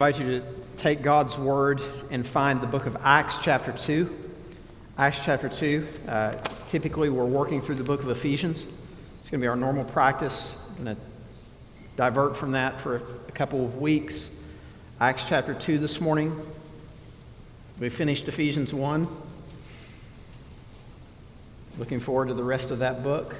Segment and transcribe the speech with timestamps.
[0.00, 0.46] I invite you to
[0.76, 1.82] take God's word
[2.12, 4.30] and find the book of Acts, chapter 2.
[4.96, 5.88] Acts, chapter 2.
[6.06, 6.34] Uh,
[6.70, 8.64] typically, we're working through the book of Ephesians.
[9.20, 10.54] It's going to be our normal practice.
[10.76, 11.02] I'm going to
[11.96, 14.30] divert from that for a couple of weeks.
[15.00, 16.46] Acts, chapter 2 this morning.
[17.80, 19.08] We finished Ephesians 1.
[21.76, 23.34] Looking forward to the rest of that book.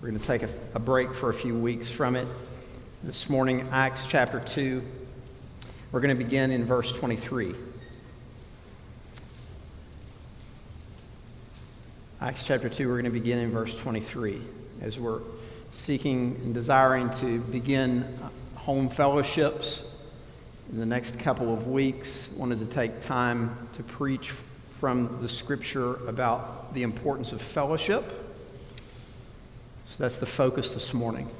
[0.00, 2.28] We're going to take a, a break for a few weeks from it.
[3.02, 4.84] This morning, Acts, chapter 2.
[5.96, 7.54] We're going to begin in verse 23.
[12.20, 14.42] Acts chapter 2, we're going to begin in verse 23
[14.82, 15.22] as we're
[15.72, 19.84] seeking and desiring to begin uh, home fellowships
[20.70, 22.28] in the next couple of weeks.
[22.36, 24.32] Wanted to take time to preach
[24.78, 28.04] from the scripture about the importance of fellowship.
[29.86, 31.30] So that's the focus this morning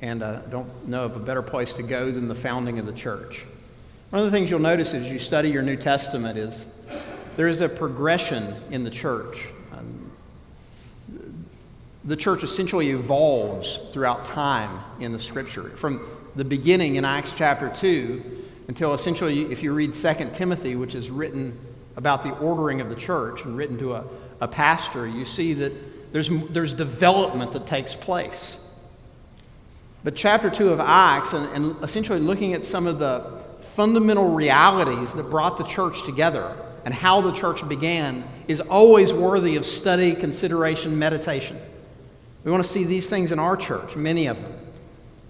[0.00, 2.86] and I uh, don't know of a better place to go than the founding of
[2.86, 3.44] the church.
[4.10, 6.64] One of the things you'll notice as you study your New Testament is
[7.36, 9.46] there is a progression in the church.
[9.72, 10.10] Um,
[12.04, 15.70] the church essentially evolves throughout time in the scripture.
[15.70, 20.94] From the beginning in Acts chapter 2 until essentially, if you read 2 Timothy, which
[20.94, 21.58] is written
[21.96, 24.04] about the ordering of the church and written to a,
[24.40, 25.72] a pastor, you see that
[26.12, 28.56] there's, there's development that takes place.
[30.04, 33.42] But chapter 2 of Acts, and, and essentially looking at some of the
[33.74, 39.56] fundamental realities that brought the church together and how the church began, is always worthy
[39.56, 41.58] of study, consideration, meditation.
[42.44, 44.52] We want to see these things in our church, many of them,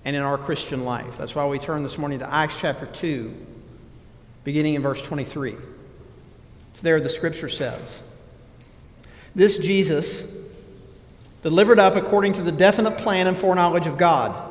[0.05, 1.17] and in our Christian life.
[1.17, 3.33] That's why we turn this morning to Acts chapter 2,
[4.43, 5.55] beginning in verse 23.
[6.73, 8.01] It's there the scripture says
[9.37, 10.25] This Jesus,
[11.45, 14.51] delivered up according to the definite plan and foreknowledge of God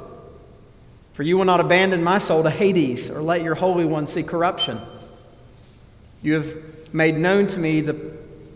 [1.21, 4.23] For you will not abandon my soul to Hades or let your Holy One see
[4.23, 4.81] corruption.
[6.23, 6.57] You have
[6.95, 7.93] made known to me the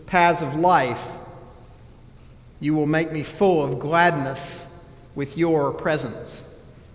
[0.06, 1.00] paths of life.
[2.58, 4.66] You will make me full of gladness
[5.14, 6.42] with your presence.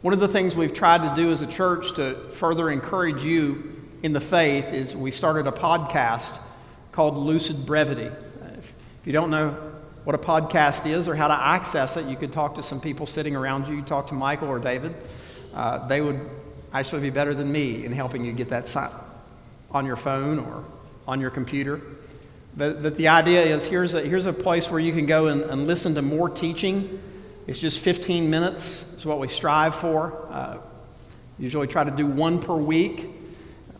[0.01, 3.73] One of the things we've tried to do as a church to further encourage you
[4.03, 6.37] in the faith is we started a podcast
[6.91, 8.11] called Lucid Brevity.
[8.57, 8.73] If
[9.05, 9.51] you don't know
[10.03, 13.05] what a podcast is or how to access it, you could talk to some people
[13.05, 13.77] sitting around you.
[13.77, 14.93] You talk to Michael or David
[15.53, 16.19] uh, they would
[16.73, 18.91] actually be better than me in helping you get that sign
[19.71, 20.63] on your phone or
[21.07, 21.81] on your computer.
[22.55, 25.41] But, but the idea is here's a, here's a place where you can go and,
[25.43, 27.01] and listen to more teaching.
[27.47, 30.27] It's just 15 minutes, is what we strive for.
[30.29, 30.57] Uh,
[31.39, 33.07] usually try to do one per week,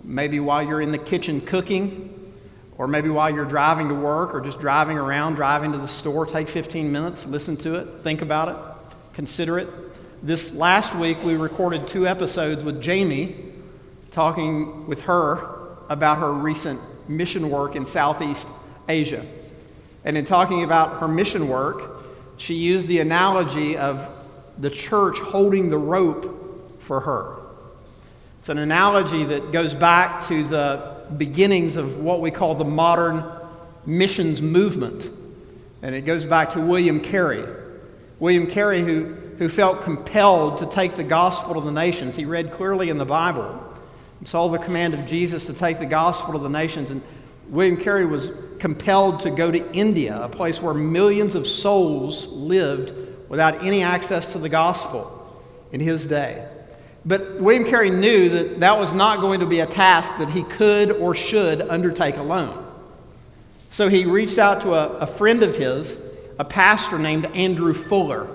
[0.04, 2.34] maybe while you're in the kitchen cooking,
[2.78, 6.26] or maybe while you're driving to work or just driving around, driving to the store.
[6.26, 8.56] Take 15 minutes, listen to it, think about it,
[9.14, 9.70] consider it.
[10.24, 13.36] This last week, we recorded two episodes with Jamie,
[14.12, 18.48] talking with her about her recent mission work in Southeast
[18.88, 19.26] Asia.
[20.06, 22.04] And in talking about her mission work,
[22.38, 24.08] she used the analogy of
[24.60, 27.38] the church holding the rope for her.
[28.42, 33.24] It's an analogy that goes back to the beginnings of what we call the modern
[33.88, 35.10] missions movement.
[35.82, 37.44] And it goes back to William Carey.
[38.20, 42.16] William Carey, who who felt compelled to take the gospel to the nations.
[42.16, 43.62] He read clearly in the Bible
[44.20, 46.92] and saw the command of Jesus to take the gospel to the nations.
[46.92, 47.02] And
[47.50, 52.94] William Carey was compelled to go to India, a place where millions of souls lived
[53.30, 55.18] without any access to the gospel
[55.72, 56.48] in his day.
[57.06, 60.44] But William Carey knew that that was not going to be a task that he
[60.44, 62.68] could or should undertake alone.
[63.72, 65.98] So he reached out to a, a friend of his,
[66.38, 68.28] a pastor named Andrew Fuller.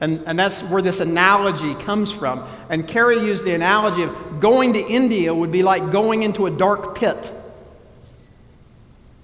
[0.00, 2.46] And, and that's where this analogy comes from.
[2.68, 6.50] And Carey used the analogy of going to India would be like going into a
[6.50, 7.32] dark pit.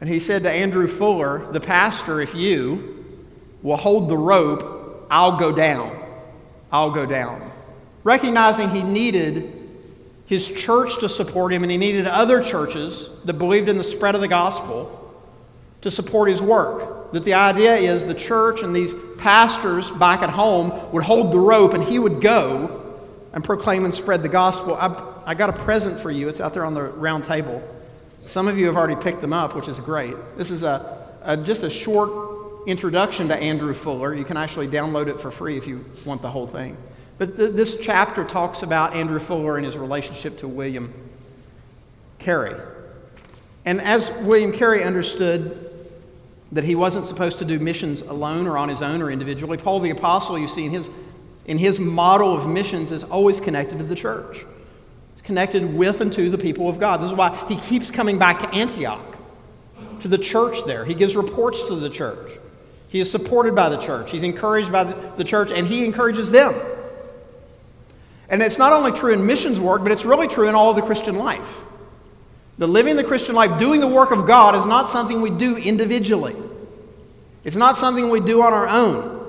[0.00, 3.04] And he said to Andrew Fuller, the pastor, if you
[3.62, 6.02] will hold the rope, I'll go down.
[6.72, 7.50] I'll go down.
[8.02, 9.58] Recognizing he needed
[10.26, 14.14] his church to support him and he needed other churches that believed in the spread
[14.14, 14.98] of the gospel
[15.82, 17.01] to support his work.
[17.12, 21.38] That the idea is the church and these pastors back at home would hold the
[21.38, 22.78] rope and he would go
[23.32, 24.74] and proclaim and spread the gospel.
[24.74, 26.28] I, I got a present for you.
[26.28, 27.62] It's out there on the round table.
[28.26, 30.14] Some of you have already picked them up, which is great.
[30.36, 34.14] This is a, a just a short introduction to Andrew Fuller.
[34.14, 36.76] You can actually download it for free if you want the whole thing.
[37.18, 40.92] But th- this chapter talks about Andrew Fuller and his relationship to William
[42.18, 42.54] Carey.
[43.64, 45.71] And as William Carey understood
[46.52, 49.81] that he wasn't supposed to do missions alone or on his own or individually, Paul
[49.81, 50.90] the Apostle, you see in his,
[51.46, 54.44] in his model of missions, is always connected to the church.
[55.14, 57.00] He's connected with and to the people of God.
[57.00, 59.16] This is why he keeps coming back to Antioch,
[60.02, 60.84] to the church there.
[60.84, 62.38] He gives reports to the church.
[62.88, 64.10] He is supported by the church.
[64.10, 66.55] He's encouraged by the church, and he encourages them.
[68.28, 70.76] And it's not only true in missions work, but it's really true in all of
[70.76, 71.60] the Christian life.
[72.58, 75.56] The living the Christian life, doing the work of God, is not something we do
[75.56, 76.37] individually.
[77.44, 79.20] It's not something we do on our own.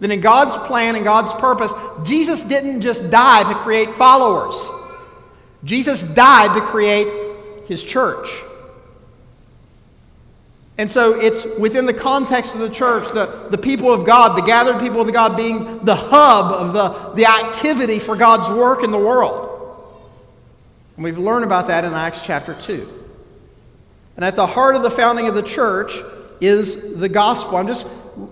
[0.00, 1.72] Then, in God's plan and God's purpose,
[2.04, 4.54] Jesus didn't just die to create followers,
[5.64, 7.08] Jesus died to create
[7.66, 8.28] his church.
[10.78, 14.42] And so it's within the context of the church, the, the people of God, the
[14.42, 18.92] gathered people of God being the hub of the, the activity for God's work in
[18.92, 19.47] the world.
[20.98, 23.04] And we've learned about that in Acts chapter 2.
[24.16, 25.96] And at the heart of the founding of the church
[26.40, 27.56] is the gospel.
[27.56, 27.86] I'm just,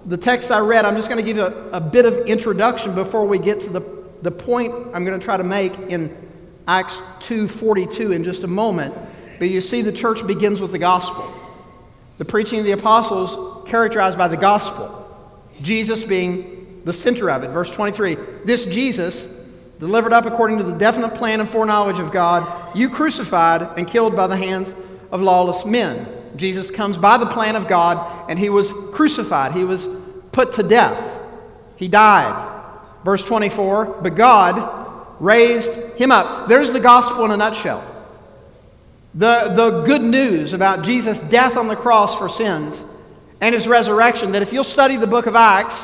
[0.06, 2.92] the text I read, I'm just going to give you a, a bit of introduction
[2.96, 3.82] before we get to the,
[4.22, 6.12] the point I'm going to try to make in
[6.66, 8.96] Acts 2.42 in just a moment.
[9.38, 11.32] But you see, the church begins with the gospel.
[12.19, 15.08] The preaching of the apostles characterized by the gospel,
[15.62, 17.50] Jesus being the center of it.
[17.50, 19.35] Verse 23 This Jesus,
[19.78, 24.17] delivered up according to the definite plan and foreknowledge of God, you crucified and killed
[24.17, 24.73] by the hands
[25.11, 26.06] of lawless men.
[26.37, 29.52] Jesus comes by the plan of God, and he was crucified.
[29.52, 29.87] He was
[30.32, 31.19] put to death.
[31.76, 32.55] He died.
[33.05, 36.49] Verse 24 But God raised him up.
[36.49, 37.84] There's the gospel in a nutshell.
[39.14, 42.79] The, the good news about Jesus' death on the cross for sins
[43.40, 45.76] and his resurrection, that if you'll study the book of Acts,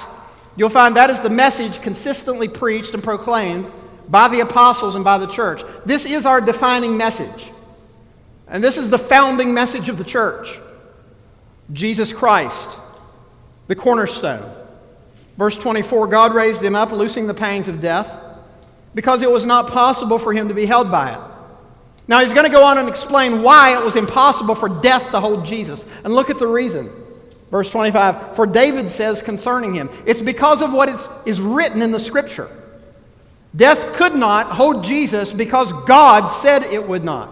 [0.56, 3.70] you'll find that is the message consistently preached and proclaimed
[4.08, 5.62] by the apostles and by the church.
[5.84, 7.50] This is our defining message.
[8.48, 10.58] And this is the founding message of the church
[11.72, 12.68] Jesus Christ,
[13.66, 14.50] the cornerstone.
[15.38, 18.12] Verse 24 God raised him up, loosing the pangs of death,
[18.94, 21.20] because it was not possible for him to be held by it.
[22.08, 25.20] Now, he's going to go on and explain why it was impossible for death to
[25.20, 25.86] hold Jesus.
[26.04, 26.90] And look at the reason.
[27.50, 30.88] Verse 25 For David says concerning him, it's because of what
[31.26, 32.48] is, written in the scripture.
[33.54, 37.30] Death could not hold Jesus because God said it would not.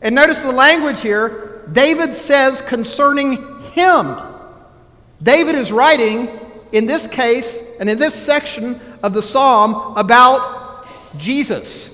[0.00, 4.16] And notice the language here David says concerning him.
[5.22, 6.28] David is writing,
[6.72, 10.86] in this case and in this section of the psalm, about
[11.16, 11.90] Jesus.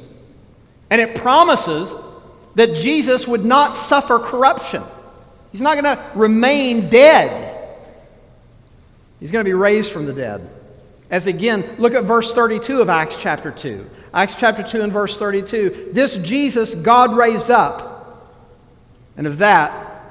[0.91, 1.93] And it promises
[2.55, 4.83] that Jesus would not suffer corruption.
[5.53, 7.45] He's not going to remain dead.
[9.21, 10.49] He's going to be raised from the dead.
[11.11, 13.89] As again, look at verse 32 of Acts chapter 2.
[14.13, 15.91] Acts chapter 2 and verse 32.
[15.93, 18.31] This Jesus God raised up.
[19.17, 20.03] And of that,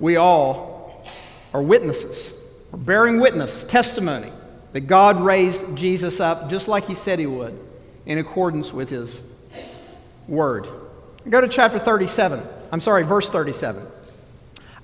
[0.00, 1.06] we all
[1.52, 2.32] are witnesses.
[2.72, 4.32] We're bearing witness, testimony,
[4.72, 7.58] that God raised Jesus up just like he said he would
[8.06, 9.20] in accordance with his
[10.28, 10.66] word.
[11.28, 12.42] Go to chapter 37.
[12.72, 13.86] I'm sorry, verse 37.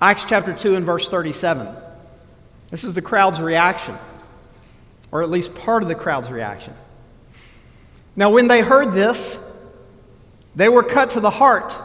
[0.01, 1.67] Acts chapter 2 and verse 37.
[2.69, 3.97] This is the crowd's reaction,
[5.13, 6.73] or at least part of the crowd's reaction.
[8.15, 9.37] Now, when they heard this,
[10.55, 11.77] they were cut to the heart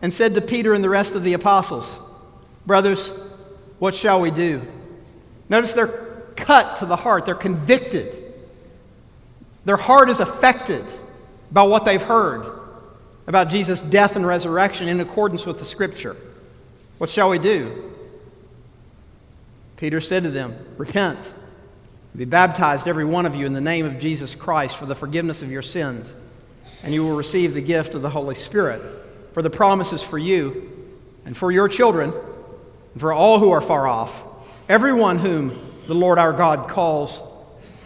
[0.00, 1.98] and said to Peter and the rest of the apostles,
[2.64, 3.12] Brothers,
[3.78, 4.62] what shall we do?
[5.50, 8.34] Notice they're cut to the heart, they're convicted.
[9.66, 10.86] Their heart is affected
[11.52, 12.60] by what they've heard
[13.26, 16.16] about Jesus' death and resurrection in accordance with the Scripture.
[16.96, 17.92] What shall we do?
[19.76, 21.18] Peter said to them, Repent,
[22.16, 25.42] be baptized, every one of you, in the name of Jesus Christ for the forgiveness
[25.42, 26.12] of your sins,
[26.82, 28.82] and you will receive the gift of the Holy Spirit.
[29.32, 30.70] For the promise is for you
[31.24, 32.12] and for your children
[32.92, 34.22] and for all who are far off,
[34.68, 37.20] everyone whom the Lord our God calls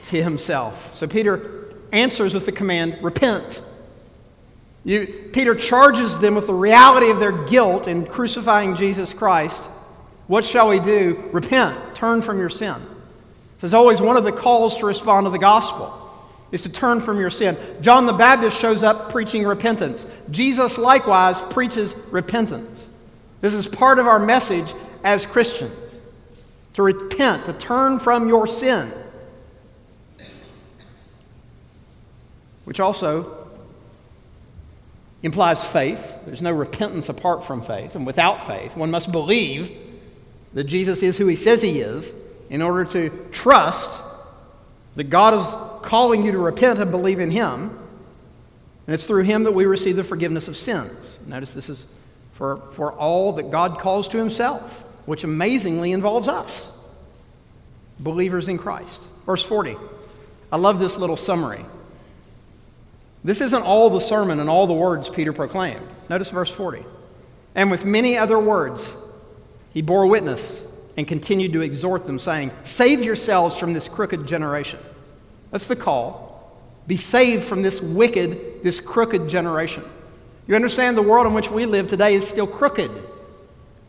[0.09, 0.97] to himself.
[0.99, 3.63] So Peter answers with the command, Repent
[4.85, 9.61] you, Peter charges them with the reality of their guilt in crucifying Jesus Christ.
[10.29, 11.29] What shall we do?
[11.33, 12.77] Repent, turn from your sin.
[13.61, 15.99] There's always one of the calls to respond to the gospel
[16.51, 17.57] is to turn from your sin.
[17.81, 20.05] John the Baptist shows up preaching repentance.
[20.31, 22.85] Jesus likewise preaches repentance.
[23.41, 24.73] This is part of our message
[25.05, 25.75] as Christians
[26.75, 28.93] to repent, to turn from your sin.
[32.65, 33.49] Which also
[35.23, 36.15] implies faith.
[36.25, 37.95] There's no repentance apart from faith.
[37.95, 39.77] And without faith, one must believe
[40.55, 42.11] that Jesus is who he says he is
[42.51, 43.91] in order to trust
[44.97, 45.47] that God is
[45.87, 47.79] calling you to repent and believe in him.
[48.87, 51.17] And it's through him that we receive the forgiveness of sins.
[51.27, 51.85] Notice this is
[52.33, 56.71] for, for all that God calls to himself, which amazingly involves us,
[57.99, 59.01] believers in Christ.
[59.27, 59.77] Verse 40.
[60.51, 61.65] I love this little summary.
[63.25, 65.87] This isn't all the sermon and all the words Peter proclaimed.
[66.09, 66.85] Notice verse 40.
[67.55, 68.91] And with many other words,
[69.75, 70.61] he bore witness
[70.99, 74.81] and continued to exhort them, saying, Save yourselves from this crooked generation.
[75.53, 76.59] That's the call.
[76.89, 79.85] Be saved from this wicked, this crooked generation.
[80.49, 82.91] You understand the world in which we live today is still crooked.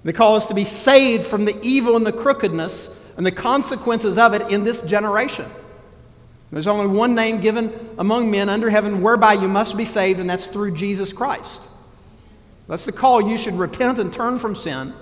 [0.04, 4.20] The call is to be saved from the evil and the crookedness and the consequences
[4.20, 5.50] of it in this generation.
[6.52, 10.30] There's only one name given among men under heaven whereby you must be saved, and
[10.30, 11.62] that's through Jesus Christ.
[12.68, 13.28] That's the call.
[13.28, 14.94] You should repent and turn from sin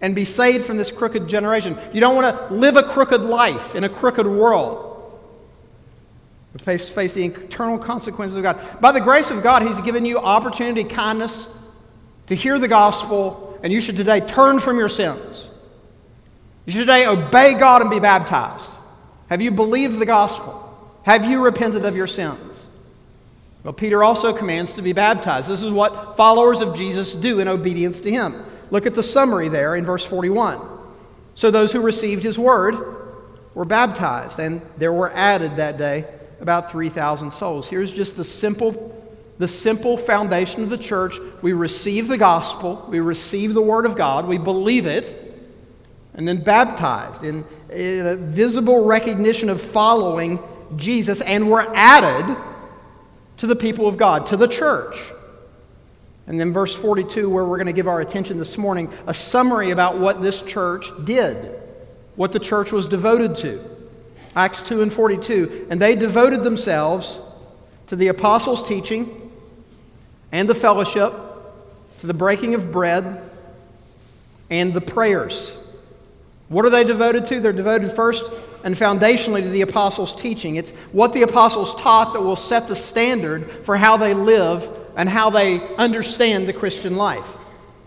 [0.00, 1.76] and be saved from this crooked generation.
[1.92, 4.84] You don't want to live a crooked life in a crooked world.
[6.64, 8.60] Face, face the eternal consequences of God.
[8.80, 11.46] By the grace of God, He's given you opportunity, kindness
[12.26, 15.48] to hear the gospel, and you should today turn from your sins.
[16.66, 18.70] You should today obey God and be baptized.
[19.28, 20.64] Have you believed the gospel?
[21.04, 22.66] Have you repented of your sins?
[23.64, 25.48] Well, Peter also commands to be baptized.
[25.48, 28.44] This is what followers of Jesus do in obedience to him.
[28.70, 30.60] Look at the summary there in verse 41.
[31.34, 32.96] So those who received his word
[33.54, 36.04] were baptized, and there were added that day
[36.40, 37.68] about 3,000 souls.
[37.68, 38.94] Here's just the simple
[39.38, 41.18] the simple foundation of the church.
[41.42, 45.40] We receive the gospel, we receive the word of God, we believe it,
[46.14, 50.40] and then baptized in, in a visible recognition of following
[50.76, 52.36] Jesus and were added
[53.36, 55.00] to the people of God, to the church.
[56.28, 59.70] And then, verse 42, where we're going to give our attention this morning, a summary
[59.70, 61.58] about what this church did,
[62.16, 63.64] what the church was devoted to.
[64.36, 65.68] Acts 2 and 42.
[65.70, 67.18] And they devoted themselves
[67.86, 69.32] to the apostles' teaching
[70.30, 71.14] and the fellowship,
[72.00, 73.22] to the breaking of bread
[74.50, 75.52] and the prayers.
[76.48, 77.40] What are they devoted to?
[77.40, 78.24] They're devoted first
[78.64, 80.56] and foundationally to the apostles' teaching.
[80.56, 84.68] It's what the apostles taught that will set the standard for how they live
[84.98, 87.24] and how they understand the Christian life.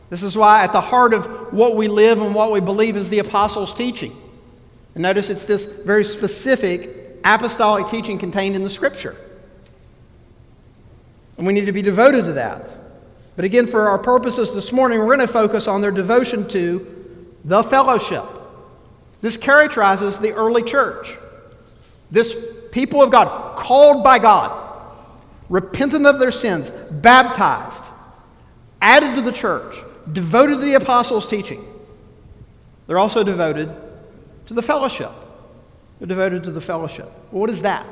[0.10, 3.10] This is why, at the heart of what we live and what we believe is
[3.10, 4.16] the apostles' teaching.
[4.96, 9.16] And notice it's this very specific apostolic teaching contained in the Scripture.
[11.38, 12.70] And we need to be devoted to that.
[13.36, 17.28] But again, for our purposes this morning, we're going to focus on their devotion to
[17.44, 18.26] the fellowship.
[19.22, 21.18] This characterizes the early church.
[22.10, 22.34] This
[22.72, 24.71] people of God, called by God,
[25.52, 27.84] repentant of their sins, baptized,
[28.82, 29.76] added to the church,
[30.14, 31.64] devoted to the apostles' teaching.
[32.88, 33.70] They're also devoted
[34.48, 35.12] to the fellowship.
[36.00, 37.12] They're devoted to the fellowship.
[37.32, 37.86] What is that?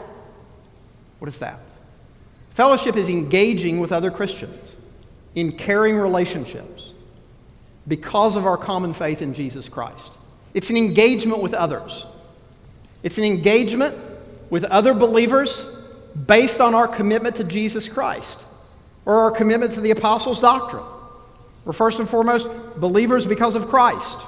[1.20, 1.60] What is that?
[2.52, 4.76] Fellowship is engaging with other Christians
[5.36, 6.94] in caring relationships
[7.90, 10.14] because of our common faith in Jesus Christ.
[10.54, 12.06] It's an engagement with others.
[13.04, 13.98] It's an engagement
[14.50, 15.68] with other believers
[16.26, 18.40] based on our commitment to Jesus Christ
[19.06, 20.84] or our commitment to the apostles' doctrine.
[21.66, 22.48] We're first and foremost
[22.78, 24.20] believers because of Christ.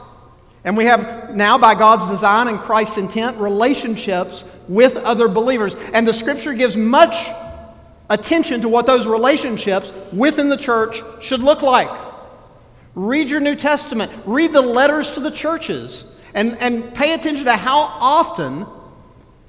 [0.64, 5.76] And we have now, by God's design and Christ's intent, relationships with other believers.
[5.94, 7.30] And the scripture gives much
[8.10, 11.90] attention to what those relationships within the church should look like.
[12.94, 17.56] Read your New Testament, read the letters to the churches, and, and pay attention to
[17.56, 18.68] how often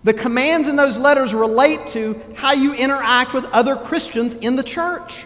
[0.04, 4.62] the commands in those letters relate to how you interact with other Christians in the
[4.62, 5.24] church.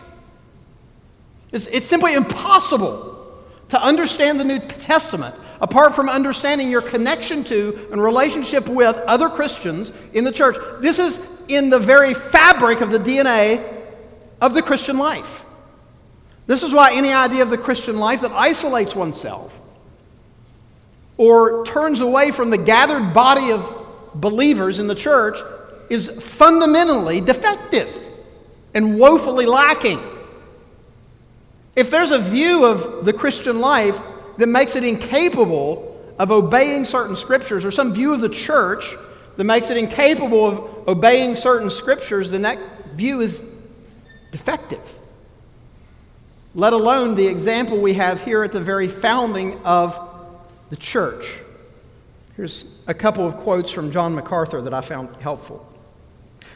[1.52, 3.14] It's, it's simply impossible
[3.70, 9.28] to understand the New Testament apart from understanding your connection to and relationship with other
[9.28, 10.56] Christians in the church.
[10.80, 11.18] This is
[11.48, 13.84] in the very fabric of the DNA
[14.40, 15.42] of the Christian life.
[16.46, 19.52] This is why any idea of the Christian life that isolates oneself
[21.16, 23.75] or turns away from the gathered body of
[24.20, 25.38] believers in the church
[25.88, 27.88] is fundamentally defective
[28.74, 30.00] and woefully lacking.
[31.74, 33.98] If there's a view of the Christian life
[34.38, 38.94] that makes it incapable of obeying certain scriptures, or some view of the church
[39.36, 42.58] that makes it incapable of obeying certain scriptures, then that
[42.94, 43.42] view is
[44.32, 44.80] defective.
[46.54, 49.98] Let alone the example we have here at the very founding of
[50.70, 51.26] the church.
[52.36, 55.66] Here's a couple of quotes from John MacArthur that I found helpful.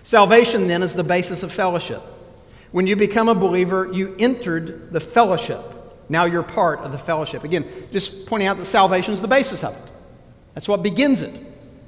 [0.04, 2.02] Salvation, then, is the basis of fellowship.
[2.72, 5.64] When you become a believer, you entered the fellowship.
[6.08, 7.44] Now you're part of the fellowship.
[7.44, 9.82] Again, just pointing out that salvation is the basis of it.
[10.54, 11.34] That's what begins it.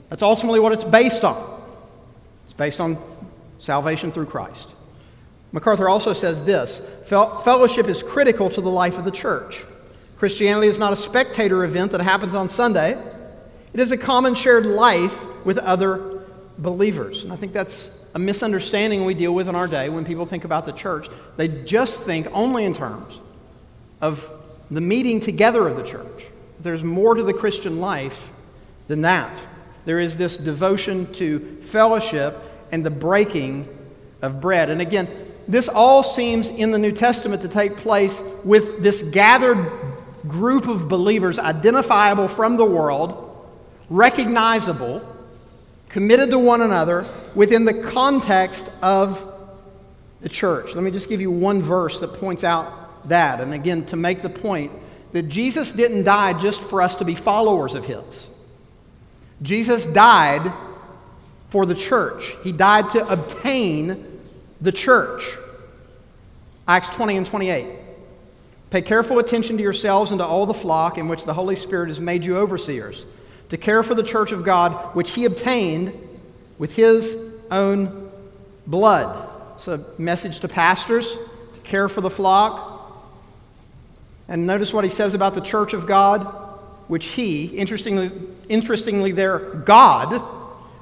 [0.08, 1.62] That's ultimately what it's based on.
[2.44, 2.98] It's based on
[3.58, 4.68] salvation through Christ.
[5.52, 9.64] MacArthur also says this fellowship is critical to the life of the church.
[10.16, 12.96] Christianity is not a spectator event that happens on Sunday,
[13.72, 16.24] it is a common shared life with other
[16.58, 17.24] believers.
[17.24, 20.44] And I think that's a misunderstanding we deal with in our day when people think
[20.44, 21.08] about the church.
[21.36, 23.18] They just think only in terms
[24.00, 24.30] of
[24.70, 26.26] the meeting together of the church.
[26.60, 28.28] There's more to the Christian life
[28.88, 29.36] than that.
[29.84, 32.38] There is this devotion to fellowship
[32.70, 33.68] and the breaking
[34.20, 34.70] of bread.
[34.70, 35.08] And again,
[35.48, 39.70] this all seems in the New Testament to take place with this gathered
[40.26, 43.31] group of believers identifiable from the world,
[43.92, 45.06] recognizable,
[45.88, 49.22] committed to one another within the context of
[50.22, 50.74] the church.
[50.74, 53.40] Let me just give you one verse that points out that.
[53.40, 54.72] And again, to make the point
[55.12, 58.26] that Jesus didn't die just for us to be followers of His.
[59.42, 60.52] Jesus died
[61.50, 64.20] for the church, He died to obtain
[64.60, 65.36] the church.
[66.66, 67.66] Acts 20 and 28.
[68.70, 71.88] Pay careful attention to yourselves and to all the flock in which the Holy Spirit
[71.88, 73.04] has made you overseers,
[73.52, 75.92] to care for the church of God, which He obtained
[76.56, 77.14] with His
[77.50, 78.10] own
[78.66, 79.28] blood.
[79.56, 83.12] It's a message to pastors to care for the flock.
[84.26, 86.22] And notice what He says about the church of God,
[86.88, 88.10] which He, interestingly,
[88.48, 90.22] interestingly there, God,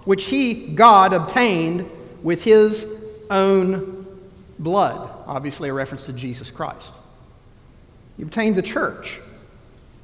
[0.05, 1.91] which He, God, obtained
[2.23, 2.87] with His
[3.31, 4.07] own
[4.61, 5.11] blood.
[5.27, 6.93] Obviously, a reference to Jesus Christ.
[8.17, 9.19] He obtained the church.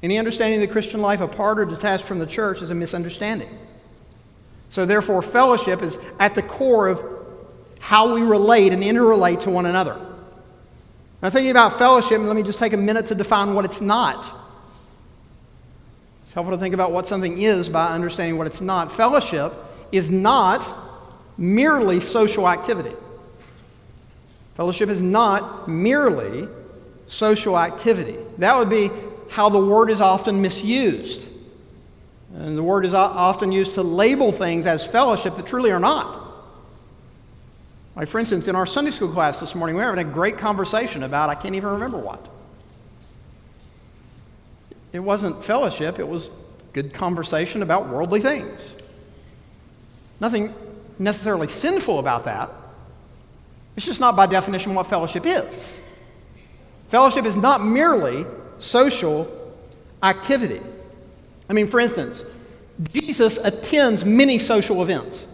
[0.03, 3.49] Any understanding of the Christian life apart or detached from the church is a misunderstanding.
[4.69, 7.01] So, therefore, fellowship is at the core of
[7.79, 9.99] how we relate and interrelate to one another.
[11.21, 14.31] Now, thinking about fellowship, let me just take a minute to define what it's not.
[16.23, 18.91] It's helpful to think about what something is by understanding what it's not.
[18.91, 19.53] Fellowship
[19.91, 22.93] is not merely social activity.
[24.55, 26.47] Fellowship is not merely
[27.07, 28.17] social activity.
[28.37, 28.91] That would be
[29.29, 31.25] how the word is often misused.
[32.35, 36.23] And the word is often used to label things as fellowship that truly are not.
[37.95, 40.37] Like, for instance, in our Sunday school class this morning, we were having a great
[40.37, 42.23] conversation about I can't even remember what.
[44.93, 46.29] It wasn't fellowship, it was
[46.73, 48.61] good conversation about worldly things.
[50.19, 50.53] Nothing
[50.99, 52.51] necessarily sinful about that.
[53.75, 55.45] It's just not by definition what fellowship is.
[56.89, 58.25] Fellowship is not merely
[58.59, 59.55] social
[60.03, 60.61] activity.
[61.49, 62.23] I mean, for instance,
[62.91, 65.25] Jesus attends many social events.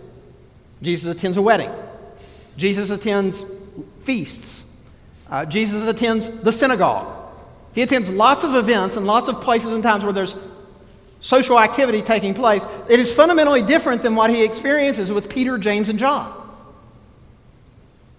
[0.81, 1.71] Jesus attends a wedding.
[2.57, 3.43] Jesus attends
[4.03, 4.63] feasts.
[5.29, 7.07] Uh, Jesus attends the synagogue.
[7.73, 10.36] He attends lots of events and lots of places and times where there's
[11.21, 12.63] social activity taking place.
[12.89, 16.39] It is fundamentally different than what he experiences with Peter, James, and John.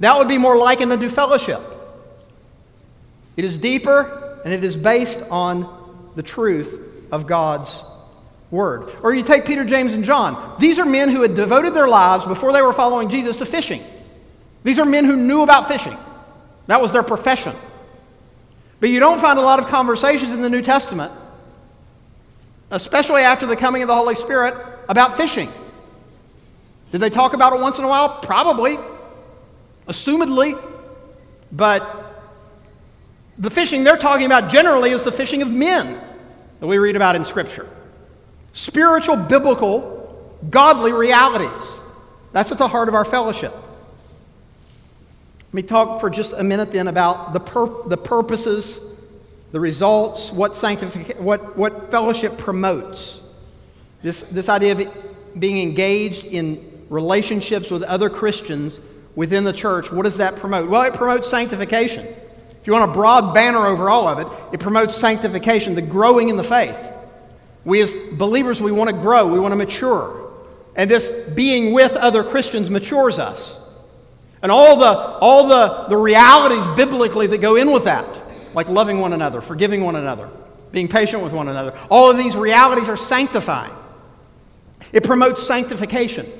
[0.00, 1.60] That would be more likened to fellowship.
[3.36, 6.78] It is deeper and it is based on the truth
[7.10, 7.74] of God's
[8.50, 8.94] word.
[9.02, 10.56] Or you take Peter, James, and John.
[10.60, 13.82] These are men who had devoted their lives before they were following Jesus to fishing.
[14.62, 15.96] These are men who knew about fishing,
[16.66, 17.54] that was their profession.
[18.80, 21.12] But you don't find a lot of conversations in the New Testament,
[22.70, 24.54] especially after the coming of the Holy Spirit,
[24.88, 25.50] about fishing.
[26.92, 28.20] Did they talk about it once in a while?
[28.20, 28.78] Probably
[29.88, 30.60] assumedly,
[31.52, 32.03] but
[33.38, 36.00] the fishing they're talking about generally is the fishing of men
[36.60, 37.68] that we read about in Scripture.
[38.52, 41.68] Spiritual, biblical, godly realities.
[42.32, 43.52] That's at the heart of our fellowship.
[43.52, 48.80] Let me talk for just a minute then about the, pur- the purposes,
[49.52, 53.20] the results, what, sanctific- what, what fellowship promotes.
[54.02, 58.80] This, this idea of being engaged in relationships with other Christians
[59.14, 60.68] within the church, what does that promote?
[60.68, 62.14] Well, it promotes sanctification.
[62.64, 66.30] If you want a broad banner over all of it, it promotes sanctification, the growing
[66.30, 66.78] in the faith.
[67.62, 70.32] We as believers, we want to grow, we want to mature.
[70.74, 73.54] And this being with other Christians matures us.
[74.40, 78.06] And all the, all the, the realities biblically that go in with that,
[78.54, 80.30] like loving one another, forgiving one another,
[80.72, 83.74] being patient with one another, all of these realities are sanctifying.
[84.90, 86.32] It promotes sanctification.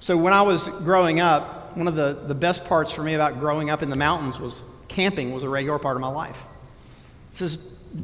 [0.00, 3.40] So when I was growing up, one of the, the best parts for me about
[3.40, 6.38] growing up in the mountains was camping was a regular part of my life.
[7.32, 7.58] This is,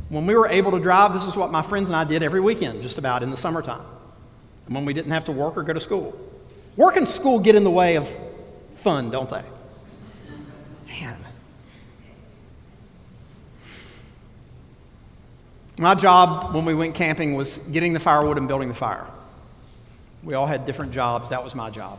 [0.09, 2.41] when we were able to drive, this is what my friends and I did every
[2.41, 3.85] weekend, just about in the summertime.
[4.67, 6.19] And when we didn't have to work or go to school.
[6.77, 8.09] Work and school get in the way of
[8.83, 9.43] fun, don't they?
[10.87, 11.19] Man.
[15.79, 19.07] My job when we went camping was getting the firewood and building the fire.
[20.23, 21.31] We all had different jobs.
[21.31, 21.99] That was my job.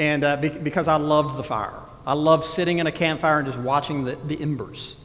[0.00, 3.46] And uh, be- because I loved the fire, I loved sitting in a campfire and
[3.46, 4.96] just watching the, the embers.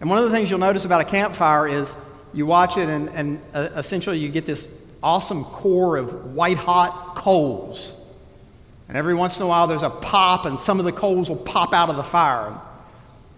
[0.00, 1.92] And one of the things you'll notice about a campfire is
[2.32, 4.68] you watch it, and, and uh, essentially you get this
[5.02, 7.92] awesome core of white hot coals.
[8.86, 11.36] And every once in a while there's a pop, and some of the coals will
[11.36, 12.56] pop out of the fire.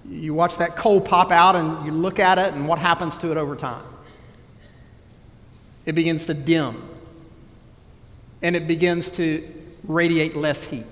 [0.06, 3.30] You watch that coal pop out, and you look at it, and what happens to
[3.30, 3.82] it over time?
[5.86, 6.86] It begins to dim,
[8.42, 10.86] and it begins to radiate less heat.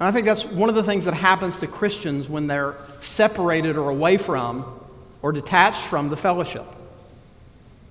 [0.00, 3.76] And I think that's one of the things that happens to Christians when they're separated
[3.76, 4.80] or away from
[5.22, 6.64] or detached from the fellowship.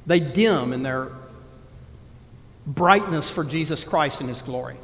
[0.07, 1.09] They dim in their
[2.65, 4.77] brightness for Jesus Christ and His glory.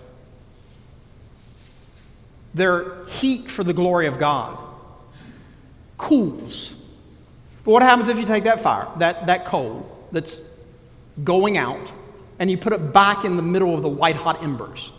[2.54, 4.60] Their heat for the glory of God
[5.98, 6.76] cools.
[7.64, 10.40] But what happens if you take that fire, that, that coal that's
[11.24, 11.92] going out,
[12.40, 14.92] and you put it back in the middle of the white hot embers?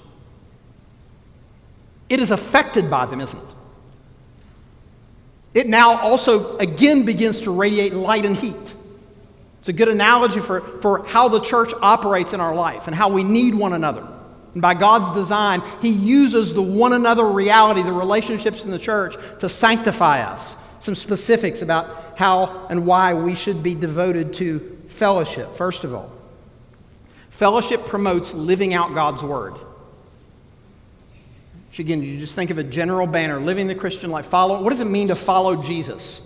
[2.08, 3.56] It is affected by them, isn't it?
[5.54, 8.74] It now also again begins to radiate light and heat.
[9.60, 13.08] It's a good analogy for, for how the church operates in our life and how
[13.08, 14.06] we need one another.
[14.52, 19.16] And by God's design, He uses the one another reality, the relationships in the church,
[19.40, 20.54] to sanctify us.
[20.80, 26.12] Some specifics about how and why we should be devoted to fellowship, first of all.
[27.36, 29.54] Fellowship promotes living out God's word.
[31.78, 34.24] Again, you just think of a general banner, living the Christian life.
[34.26, 34.62] Follow.
[34.62, 36.22] What does it mean to follow Jesus?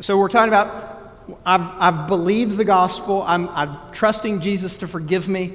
[0.00, 0.94] So we're talking about
[1.44, 3.22] I've, I've believed the gospel.
[3.26, 5.52] I'm, I'm trusting Jesus to forgive me.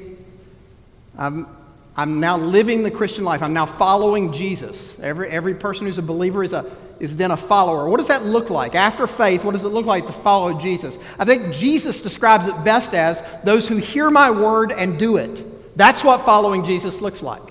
[1.18, 1.48] I'm,
[1.96, 3.42] I'm now living the Christian life.
[3.42, 4.98] I'm now following Jesus.
[5.00, 6.66] Every, every person who's a believer is, a,
[7.00, 7.88] is then a follower.
[7.88, 8.76] What does that look like?
[8.76, 11.00] After faith, what does it look like to follow Jesus?
[11.18, 15.78] I think Jesus describes it best as those who hear my word and do it.
[15.78, 17.42] That's what following Jesus looks like.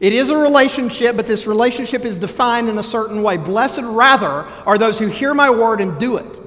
[0.00, 3.36] It is a relationship, but this relationship is defined in a certain way.
[3.36, 6.38] Blessed, rather, are those who hear my word and do it.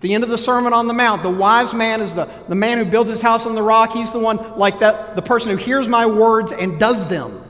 [0.00, 2.78] The end of the Sermon on the Mount, the wise man is the, the man
[2.78, 3.92] who builds his house on the rock.
[3.92, 7.42] He's the one, like that, the person who hears my words and does them.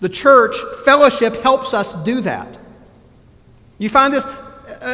[0.00, 2.56] The church fellowship helps us do that.
[3.78, 4.24] You find this,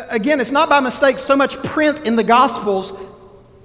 [0.08, 2.92] again, it's not by mistake so much print in the Gospels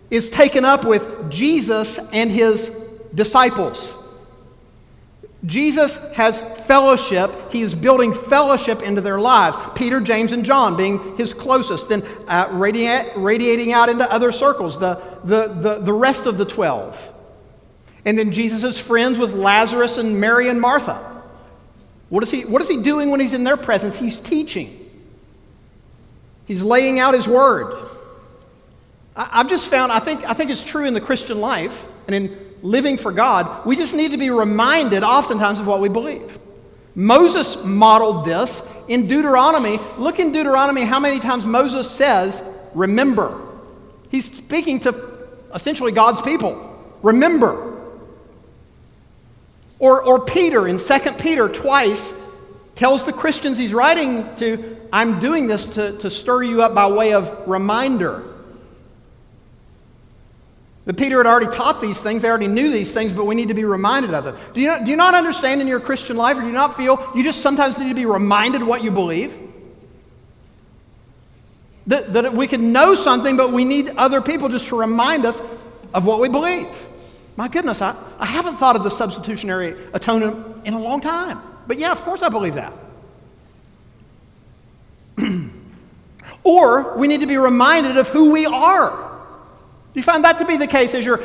[0.10, 2.72] is taken up with Jesus and his
[3.14, 3.94] disciples.
[5.46, 7.32] Jesus has fellowship.
[7.52, 9.56] He is building fellowship into their lives.
[9.76, 14.96] Peter, James, and John being his closest, then uh, radiating out into other circles, the,
[15.24, 17.14] the, the, the rest of the 12.
[18.04, 21.09] And then Jesus is friends with Lazarus and Mary and Martha.
[22.10, 23.96] What is, he, what is he doing when he's in their presence?
[23.96, 24.90] He's teaching,
[26.46, 27.88] he's laying out his word.
[29.16, 32.16] I, I've just found, I think, I think it's true in the Christian life and
[32.16, 36.40] in living for God, we just need to be reminded oftentimes of what we believe.
[36.96, 39.80] Moses modeled this in Deuteronomy.
[39.98, 42.42] Look in Deuteronomy how many times Moses says,
[42.74, 43.42] Remember.
[44.10, 46.78] He's speaking to essentially God's people.
[47.02, 47.69] Remember.
[49.80, 52.14] Or, or Peter in 2 Peter twice
[52.76, 56.88] tells the Christians he's writing to, I'm doing this to, to stir you up by
[56.88, 58.24] way of reminder.
[60.86, 63.50] That Peter had already taught these things, they already knew these things, but we need
[63.50, 64.38] to be reminded of them.
[64.54, 66.76] Do you, not, do you not understand in your Christian life, or do you not
[66.78, 69.34] feel you just sometimes need to be reminded what you believe?
[71.88, 75.40] That, that we can know something, but we need other people just to remind us
[75.94, 76.68] of what we believe.
[77.40, 81.40] My goodness, I, I haven't thought of the substitutionary atonement in a long time.
[81.68, 82.74] But yeah, of course I believe that.
[86.44, 88.90] or we need to be reminded of who we are.
[89.94, 91.20] Do you find that to be the case as you're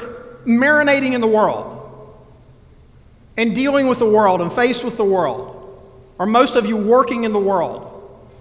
[0.46, 2.16] marinating in the world
[3.37, 5.83] and dealing with the world and faced with the world?
[6.20, 7.90] Or most of you working in the world?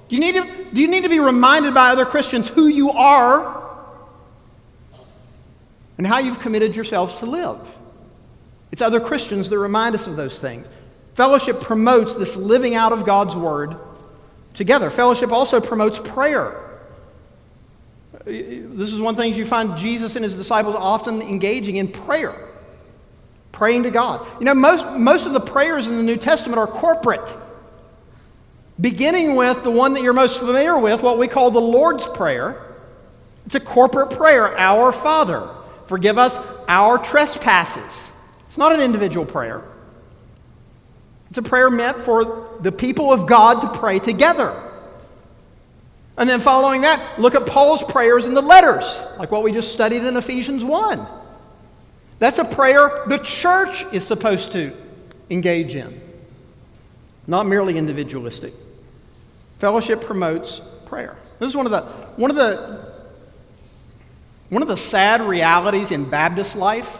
[0.09, 2.91] Do you need to, do you need to be reminded by other Christians who you
[2.91, 3.62] are
[5.97, 7.59] and how you've committed yourselves to live?
[8.71, 10.65] It's other Christians that remind us of those things.
[11.13, 13.75] Fellowship promotes this living out of God's Word
[14.53, 14.89] together.
[14.89, 16.59] Fellowship also promotes prayer.
[18.25, 22.49] This is one thing you find Jesus and his disciples often engaging in prayer,
[23.51, 24.25] praying to God.
[24.39, 27.27] You know, most, most of the prayers in the New Testament are corporate,
[28.79, 32.59] beginning with the one that you're most familiar with, what we call the Lord's Prayer.
[33.45, 35.49] It's a corporate prayer Our Father,
[35.87, 37.83] forgive us our trespasses.
[38.47, 39.63] It's not an individual prayer.
[41.29, 44.71] It's a prayer meant for the people of God to pray together.
[46.17, 49.71] And then following that, look at Paul's prayers in the letters, like what we just
[49.71, 51.07] studied in Ephesians 1.
[52.19, 54.75] That's a prayer the church is supposed to
[55.29, 55.99] engage in,
[57.25, 58.53] not merely individualistic.
[59.59, 61.15] Fellowship promotes prayer.
[61.39, 61.81] This is one of the,
[62.15, 62.82] one of the,
[64.53, 66.99] one of the sad realities in Baptist life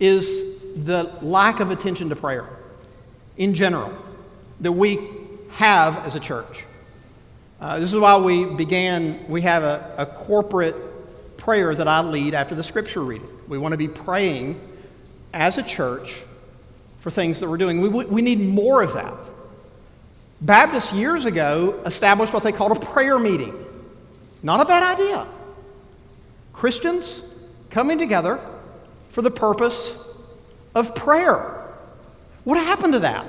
[0.00, 0.26] is
[0.74, 2.48] the lack of attention to prayer
[3.36, 3.92] in general
[4.60, 4.98] that we
[5.50, 6.64] have as a church.
[7.60, 10.74] Uh, this is why we began, we have a, a corporate
[11.36, 13.28] prayer that I lead after the scripture reading.
[13.48, 14.58] We want to be praying
[15.34, 16.22] as a church
[17.00, 17.82] for things that we're doing.
[17.82, 19.12] We, we need more of that.
[20.40, 23.54] Baptists years ago established what they called a prayer meeting.
[24.42, 25.26] Not a bad idea.
[26.62, 27.20] Christians
[27.70, 28.38] coming together
[29.10, 29.96] for the purpose
[30.76, 31.68] of prayer.
[32.44, 33.26] What happened to that?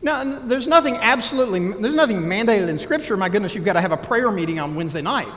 [0.00, 3.14] Now, there's nothing absolutely, there's nothing mandated in Scripture.
[3.18, 5.28] My goodness, you've got to have a prayer meeting on Wednesday night.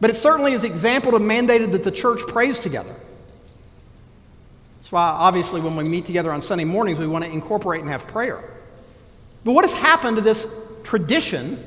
[0.00, 2.94] But it certainly is example of mandated that the church prays together.
[4.78, 7.90] That's why, obviously, when we meet together on Sunday mornings, we want to incorporate and
[7.90, 8.40] have prayer.
[9.42, 10.46] But what has happened to this
[10.84, 11.58] tradition?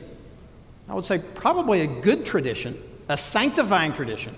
[0.88, 4.36] I would say probably a good tradition, a sanctifying tradition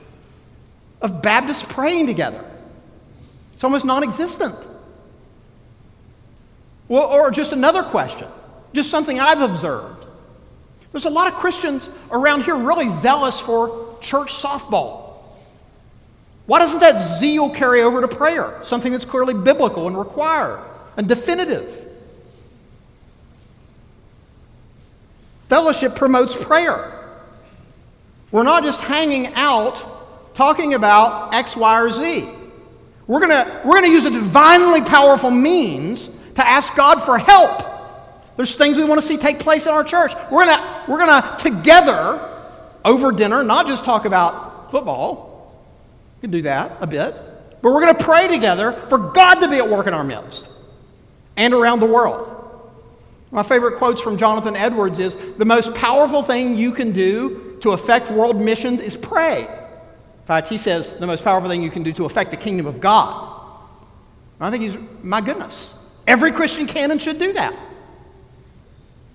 [1.02, 2.44] of Baptists praying together.
[3.54, 4.56] It's almost non existent.
[6.88, 8.28] Well, or just another question,
[8.74, 10.06] just something I've observed.
[10.92, 15.14] There's a lot of Christians around here really zealous for church softball.
[16.46, 18.60] Why doesn't that zeal carry over to prayer?
[18.64, 20.60] Something that's clearly biblical and required
[20.98, 21.80] and definitive.
[25.48, 27.03] Fellowship promotes prayer.
[28.34, 32.28] We're not just hanging out talking about X, Y, or Z.
[33.06, 33.30] We're going
[33.64, 37.64] we're going to use a divinely powerful means to ask God for help.
[38.36, 40.14] There's things we want to see take place in our church.
[40.32, 42.28] We're going to we're to together
[42.84, 45.56] over dinner not just talk about football.
[46.18, 47.14] We can do that a bit.
[47.62, 50.48] But we're going to pray together for God to be at work in our midst
[51.38, 52.30] and around the world.
[53.30, 57.72] My favorite quotes from Jonathan Edwards is the most powerful thing you can do to
[57.72, 59.44] affect world missions is pray.
[59.44, 62.66] In fact, he says the most powerful thing you can do to affect the kingdom
[62.66, 63.30] of God.
[64.42, 65.74] I think he's, my goodness,
[66.06, 67.56] every Christian can and should do that.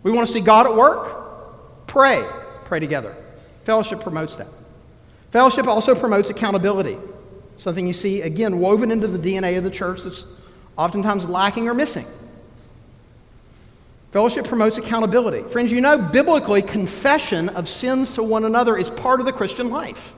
[0.02, 1.86] We want to see God at work?
[1.86, 2.26] Pray.
[2.64, 3.14] Pray together.
[3.64, 4.48] Fellowship promotes that.
[5.30, 6.96] Fellowship also promotes accountability,
[7.58, 10.24] something you see, again, woven into the DNA of the church that's
[10.78, 12.06] oftentimes lacking or missing.
[14.12, 15.42] Fellowship promotes accountability.
[15.50, 19.68] Friends, you know, biblically, confession of sins to one another is part of the Christian
[19.68, 20.14] life.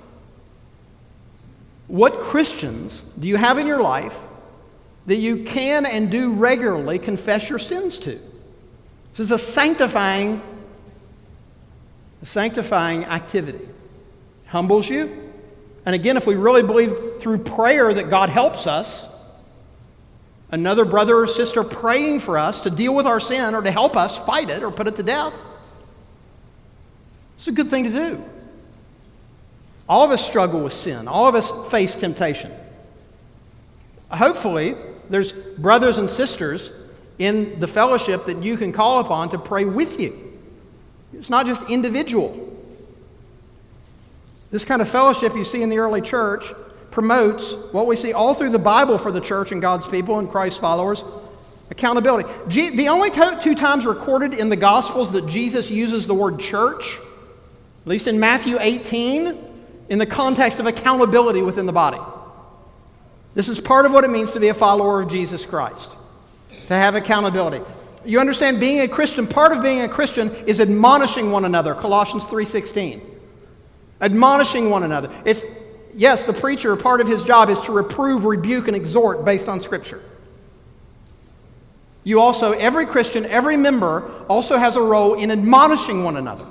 [1.88, 4.16] What Christians do you have in your life
[5.06, 8.20] that you can and do regularly confess your sins to?
[9.10, 10.40] This is a sanctifying,
[12.22, 13.66] a sanctifying activity.
[14.46, 15.32] Humbles you.
[15.84, 19.04] And again, if we really believe through prayer that God helps us,
[20.50, 23.96] another brother or sister praying for us to deal with our sin or to help
[23.96, 25.32] us fight it or put it to death,
[27.36, 28.24] it's a good thing to do.
[29.88, 32.52] All of us struggle with sin, all of us face temptation.
[34.10, 34.76] Hopefully,
[35.08, 36.70] there's brothers and sisters
[37.18, 40.38] in the fellowship that you can call upon to pray with you.
[41.12, 42.48] It's not just individual.
[44.50, 46.52] This kind of fellowship you see in the early church
[46.90, 50.30] promotes what we see all through the Bible for the church and God's people and
[50.30, 51.04] Christ's followers
[51.70, 52.28] accountability.
[52.70, 56.98] the only two times recorded in the Gospels that Jesus uses the word church,
[57.82, 59.38] at least in Matthew 18,
[59.88, 61.98] in the context of accountability within the body.
[63.34, 65.90] This is part of what it means to be a follower of Jesus Christ,
[66.66, 67.64] to have accountability.
[68.04, 72.26] You understand being a Christian, part of being a Christian is admonishing one another, Colossians
[72.26, 73.00] 3:16.
[74.00, 75.10] Admonishing one another.
[75.24, 75.42] It's
[76.00, 79.60] yes, the preacher, part of his job is to reprove, rebuke and exhort based on
[79.60, 80.02] scripture.
[82.04, 86.46] You also every Christian, every member also has a role in admonishing one another.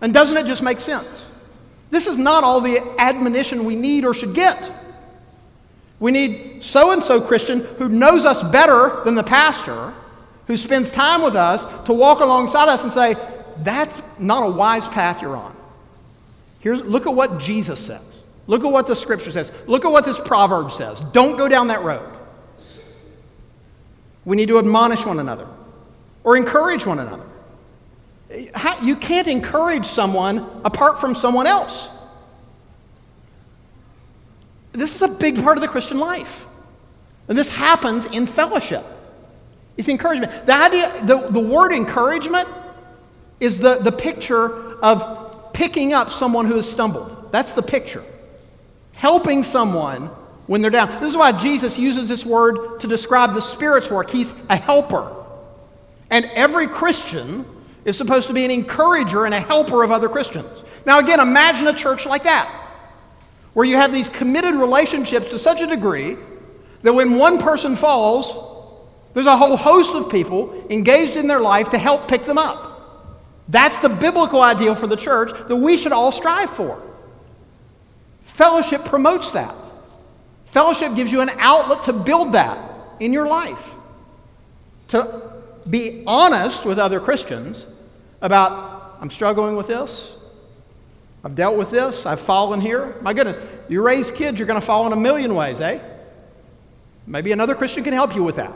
[0.00, 1.26] And doesn't it just make sense?
[1.90, 4.72] This is not all the admonition we need or should get.
[5.98, 9.92] We need so and so Christian who knows us better than the pastor,
[10.46, 13.16] who spends time with us to walk alongside us and say,
[13.58, 15.56] That's not a wise path you're on.
[16.60, 18.13] Here's, look at what Jesus says.
[18.46, 19.50] Look at what the scripture says.
[19.66, 21.00] Look at what this proverb says.
[21.12, 22.08] Don't go down that road.
[24.24, 25.46] We need to admonish one another
[26.24, 27.24] or encourage one another.
[28.82, 31.88] You can't encourage someone apart from someone else.
[34.72, 36.44] This is a big part of the Christian life.
[37.28, 38.84] And this happens in fellowship.
[39.76, 40.46] It's encouragement.
[40.46, 42.48] The idea, the, the word encouragement
[43.40, 47.28] is the, the picture of picking up someone who has stumbled.
[47.30, 48.04] That's the picture.
[49.04, 50.06] Helping someone
[50.46, 50.88] when they're down.
[50.98, 54.08] This is why Jesus uses this word to describe the Spirit's work.
[54.08, 55.14] He's a helper.
[56.08, 57.44] And every Christian
[57.84, 60.62] is supposed to be an encourager and a helper of other Christians.
[60.86, 62.48] Now, again, imagine a church like that,
[63.52, 66.16] where you have these committed relationships to such a degree
[66.80, 68.32] that when one person falls,
[69.12, 72.88] there's a whole host of people engaged in their life to help pick them up.
[73.50, 76.80] That's the biblical ideal for the church that we should all strive for.
[78.34, 79.54] Fellowship promotes that.
[80.46, 82.58] Fellowship gives you an outlet to build that
[82.98, 83.70] in your life.
[84.88, 85.32] To
[85.70, 87.64] be honest with other Christians
[88.20, 90.12] about, I'm struggling with this.
[91.22, 92.06] I've dealt with this.
[92.06, 92.96] I've fallen here.
[93.02, 93.36] My goodness,
[93.68, 95.78] you raise kids, you're going to fall in a million ways, eh?
[97.06, 98.52] Maybe another Christian can help you with that.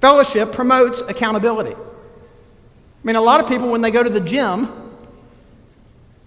[0.00, 1.74] Fellowship promotes accountability.
[1.74, 4.81] I mean, a lot of people, when they go to the gym,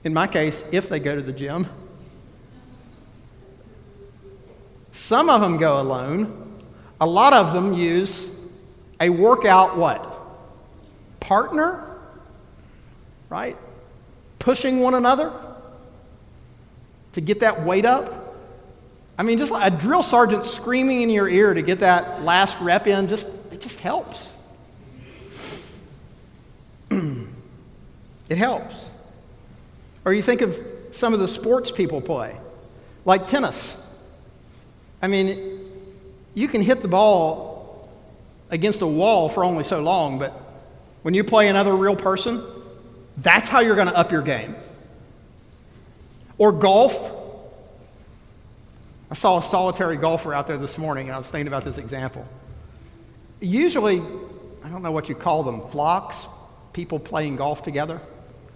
[0.05, 1.67] in my case, if they go to the gym,
[4.91, 6.61] some of them go alone.
[7.01, 8.27] A lot of them use
[9.01, 10.09] a workout what?
[11.19, 11.97] Partner?
[13.29, 13.57] Right?
[14.37, 15.33] Pushing one another
[17.13, 18.35] to get that weight up.
[19.17, 22.61] I mean, just like a drill sergeant screaming in your ear to get that last
[22.61, 24.31] rep in, just it just helps.
[26.91, 28.89] it helps.
[30.05, 30.57] Or you think of
[30.91, 32.37] some of the sports people play,
[33.03, 33.75] like tennis.
[35.01, 35.71] I mean,
[36.33, 37.89] you can hit the ball
[38.49, 40.31] against a wall for only so long, but
[41.01, 42.43] when you play another real person,
[43.17, 44.55] that's how you're going to up your game.
[46.37, 47.11] Or golf.
[49.09, 51.77] I saw a solitary golfer out there this morning, and I was thinking about this
[51.77, 52.27] example.
[53.39, 54.01] Usually,
[54.63, 56.27] I don't know what you call them, flocks,
[56.73, 58.01] people playing golf together.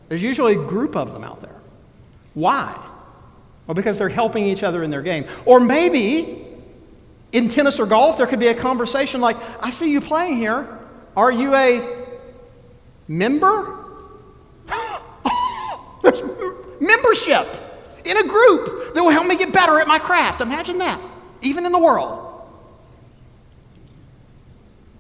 [0.10, 1.56] There's usually a group of them out there.
[2.34, 2.76] Why?
[3.65, 5.26] Well, because they're helping each other in their game.
[5.45, 6.48] Or maybe
[7.32, 10.80] in tennis or golf, there could be a conversation like, I see you playing here.
[11.15, 12.08] Are you a
[13.08, 13.86] member?
[16.04, 16.24] There's
[16.80, 17.48] membership
[18.06, 20.41] in a group that will help me get better at my craft.
[20.41, 21.00] Imagine that,
[21.41, 22.26] even in the world.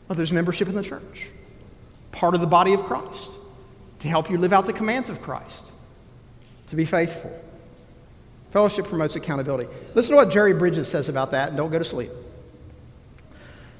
[0.07, 1.27] Well, there's membership in the church,
[2.11, 3.29] part of the body of Christ,
[3.99, 5.65] to help you live out the commands of Christ,
[6.69, 7.31] to be faithful.
[8.51, 9.69] Fellowship promotes accountability.
[9.93, 12.11] Listen to what Jerry Bridges says about that, and don't go to sleep.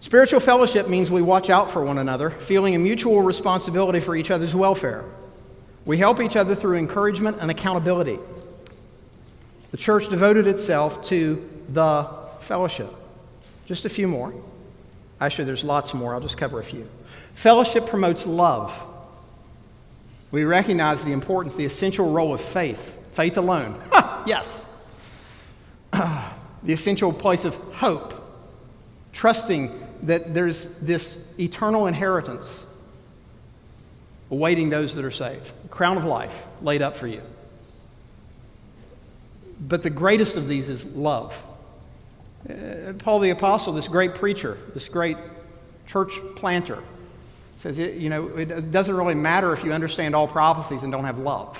[0.01, 4.31] Spiritual fellowship means we watch out for one another, feeling a mutual responsibility for each
[4.31, 5.03] other's welfare.
[5.85, 8.19] We help each other through encouragement and accountability.
[9.71, 12.07] The church devoted itself to the
[12.41, 12.93] fellowship.
[13.65, 14.33] Just a few more.
[15.21, 16.13] Actually, there's lots more.
[16.13, 16.87] I'll just cover a few.
[17.33, 18.73] Fellowship promotes love.
[20.31, 23.75] We recognize the importance, the essential role of faith Faith alone.
[24.25, 24.63] yes.
[25.91, 28.13] the essential place of hope.
[29.11, 32.63] Trusting that there's this eternal inheritance
[34.31, 35.51] awaiting those that are saved.
[35.63, 37.21] The crown of life laid up for you.
[39.67, 41.37] But the greatest of these is love.
[42.49, 45.17] Uh, Paul the Apostle, this great preacher, this great
[45.87, 46.81] church planter,
[47.59, 51.19] says, you know, it doesn't really matter if you understand all prophecies and don't have
[51.19, 51.57] love.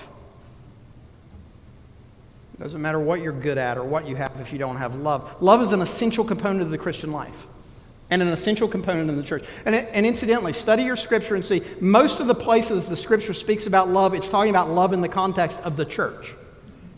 [2.54, 4.96] It doesn't matter what you're good at or what you have if you don't have
[4.96, 5.42] love.
[5.42, 7.36] Love is an essential component of the Christian life
[8.10, 9.44] and an essential component in the church.
[9.66, 13.68] And, and incidentally, study your scripture and see most of the places the scripture speaks
[13.68, 16.34] about love, it's talking about love in the context of the church.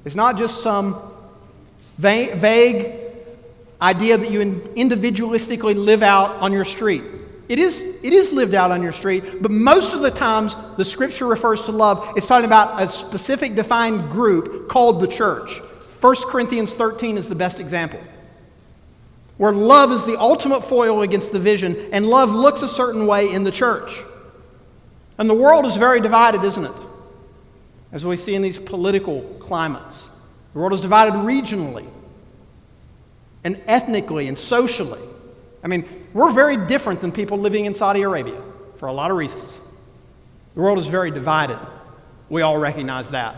[0.05, 1.11] It's not just some
[1.97, 2.95] vague
[3.81, 4.41] idea that you
[4.75, 7.03] individualistically live out on your street.
[7.51, 10.85] It is, it is lived out on your street, but most of the times the
[10.85, 12.13] scripture refers to love.
[12.15, 15.59] It's talking about a specific defined group called the church.
[15.99, 17.99] 1 Corinthians 13 is the best example,
[19.35, 23.43] where love is the ultimate foil against division, and love looks a certain way in
[23.43, 24.01] the church.
[25.17, 26.81] And the world is very divided, isn't it?
[27.91, 29.99] As we see in these political climates.
[30.53, 31.87] The world is divided regionally
[33.43, 35.01] and ethnically and socially.
[35.63, 38.41] I mean, we're very different than people living in Saudi Arabia
[38.77, 39.57] for a lot of reasons.
[40.55, 41.59] The world is very divided.
[42.29, 43.35] We all recognize that.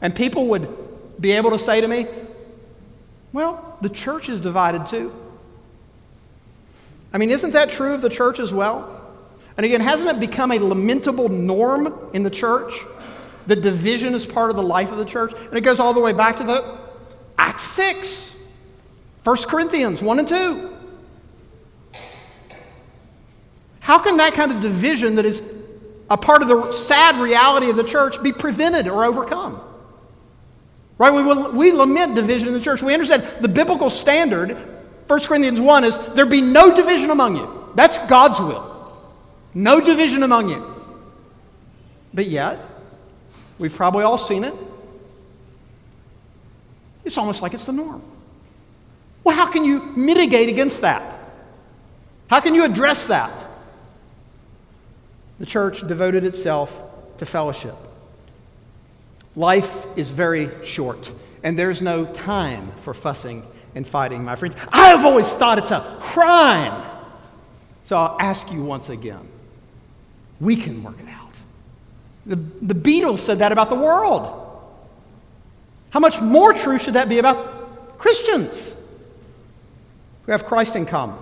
[0.00, 2.06] And people would be able to say to me,
[3.32, 5.12] well, the church is divided too.
[7.12, 8.92] I mean, isn't that true of the church as well?
[9.56, 12.74] And again, hasn't it become a lamentable norm in the church
[13.46, 15.32] that division is part of the life of the church?
[15.32, 16.78] And it goes all the way back to the
[17.38, 18.32] Acts 6.
[19.24, 20.75] 1 Corinthians 1 and 2.
[23.86, 25.40] How can that kind of division that is
[26.10, 29.60] a part of the sad reality of the church be prevented or overcome?
[30.98, 31.12] Right?
[31.12, 32.82] We, we lament division in the church.
[32.82, 34.56] We understand the biblical standard,
[35.06, 37.70] 1 Corinthians 1, is there be no division among you.
[37.76, 38.98] That's God's will.
[39.54, 40.74] No division among you.
[42.12, 42.58] But yet,
[43.56, 44.54] we've probably all seen it.
[47.04, 48.02] It's almost like it's the norm.
[49.22, 51.20] Well, how can you mitigate against that?
[52.26, 53.45] How can you address that?
[55.38, 56.72] The church devoted itself
[57.18, 57.74] to fellowship.
[59.34, 61.10] Life is very short,
[61.42, 64.54] and there's no time for fussing and fighting, my friends.
[64.70, 66.82] I have always thought it's a crime.
[67.84, 69.28] So I'll ask you once again
[70.40, 71.32] we can work it out.
[72.26, 74.42] The, the Beatles said that about the world.
[75.90, 78.74] How much more true should that be about Christians
[80.24, 81.16] who have Christ in common?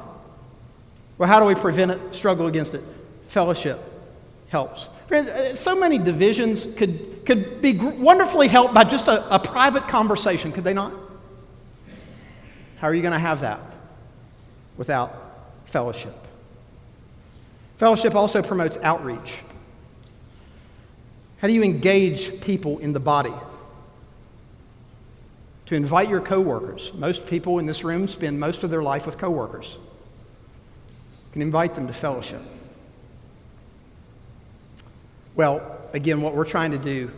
[1.18, 2.82] Well, how do we prevent it, struggle against it?
[3.28, 3.80] Fellowship
[4.54, 4.86] helps.
[5.10, 10.52] Uh, so many divisions could, could be wonderfully helped by just a, a private conversation,
[10.52, 10.92] could they not?
[12.76, 13.60] How are you going to have that
[14.76, 15.10] without
[15.64, 16.14] fellowship?
[17.78, 19.34] Fellowship also promotes outreach.
[21.38, 23.34] How do you engage people in the body?
[25.66, 26.92] To invite your coworkers.
[26.94, 29.78] Most people in this room spend most of their life with coworkers.
[31.10, 32.42] You can invite them to fellowship.
[35.36, 37.10] Well, again, what we're trying to do,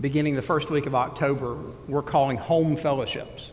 [0.00, 1.56] beginning the first week of October,
[1.88, 3.50] we're calling home fellowships.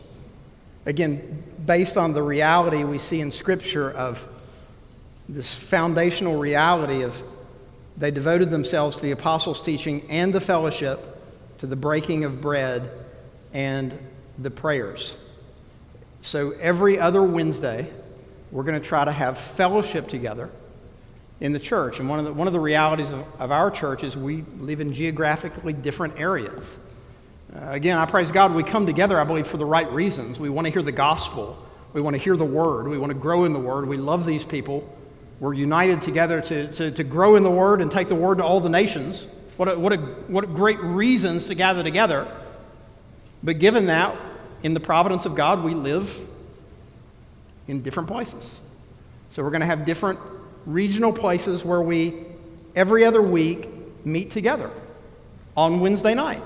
[0.86, 4.24] Again, based on the reality we see in Scripture of
[5.28, 7.20] this foundational reality of
[7.96, 11.20] they devoted themselves to the apostles' teaching and the fellowship,
[11.58, 13.04] to the breaking of bread
[13.52, 13.98] and
[14.38, 15.16] the prayers.
[16.22, 17.90] So every other Wednesday,
[18.52, 20.48] we're going to try to have fellowship together
[21.40, 22.00] in the church.
[22.00, 24.80] And one of the, one of the realities of, of our church is we live
[24.80, 26.76] in geographically different areas.
[27.54, 30.38] Uh, again, I praise God we come together, I believe, for the right reasons.
[30.38, 31.56] We want to hear the gospel,
[31.92, 33.86] we want to hear the word, we want to grow in the word.
[33.86, 34.94] We love these people.
[35.40, 38.44] We're united together to, to, to grow in the word and take the word to
[38.44, 39.24] all the nations.
[39.56, 42.26] What, a, what, a, what great reasons to gather together.
[43.42, 44.16] But given that,
[44.64, 46.12] in the providence of God, we live
[47.68, 48.58] in different places.
[49.30, 50.18] So we're going to have different
[50.68, 52.26] regional places where we,
[52.76, 53.68] every other week,
[54.04, 54.70] meet together
[55.56, 56.42] on Wednesday night.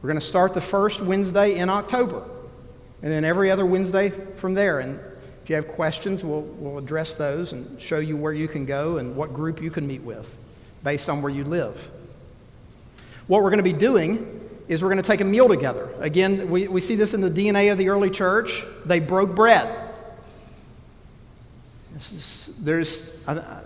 [0.00, 2.24] We're going to start the first Wednesday in October,
[3.02, 4.80] and then every other Wednesday from there.
[4.80, 4.98] And
[5.42, 8.96] if you have questions, we'll, we'll address those and show you where you can go
[8.96, 10.26] and what group you can meet with
[10.82, 11.88] based on where you live.
[13.26, 15.90] What we're going to be doing is we're going to take a meal together.
[16.00, 18.64] Again, we, we see this in the DNA of the early church.
[18.86, 19.93] They broke bread.
[21.96, 23.60] Is, there's uh,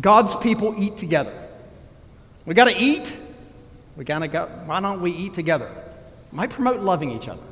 [0.00, 1.48] God's people eat together.
[2.44, 3.16] We got to eat.
[3.96, 4.50] We kind of got.
[4.66, 5.70] Why don't we eat together?
[6.32, 7.42] Might promote loving each other.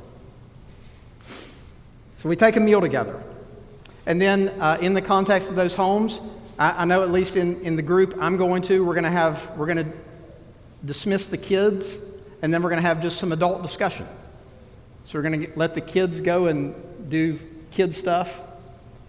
[2.17, 3.21] So we take a meal together.
[4.05, 6.19] And then, uh, in the context of those homes,
[6.57, 9.11] I, I, know at least in, in the group I'm going to, we're going to
[9.11, 9.91] have, we're going to
[10.83, 11.95] dismiss the kids,
[12.41, 14.07] and then we're going to have just some adult discussion.
[15.05, 16.75] So we're going to let the kids go and
[17.09, 17.39] do
[17.71, 18.41] kid stuff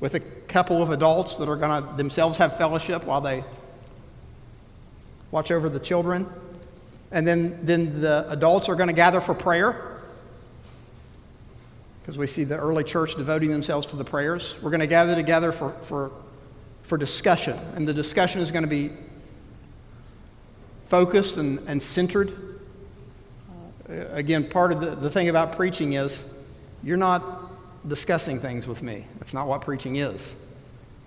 [0.00, 3.44] with a couple of adults that are going to themselves have fellowship while they
[5.30, 6.26] watch over the children.
[7.12, 10.00] And then, then the adults are going to gather for prayer
[12.02, 14.54] because we see the early church devoting themselves to the prayers.
[14.62, 16.10] We're going to gather together for, for,
[16.84, 18.90] for discussion, and the discussion is going to be
[20.88, 22.58] focused and, and centered.
[23.88, 26.18] Uh, again, part of the, the thing about preaching is
[26.82, 27.39] you're not
[27.88, 29.04] discussing things with me.
[29.18, 30.34] That's not what preaching is.